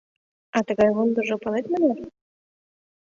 [0.57, 1.99] А тыгай вондыжо палет мыняр?